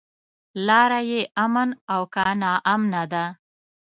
[0.67, 3.25] لاره يې امن او که ناامنه ده.